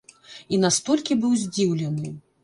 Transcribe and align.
І 0.55 0.59
настолькі 0.61 1.17
быў 1.25 1.35
здзіўлены! 1.41 2.15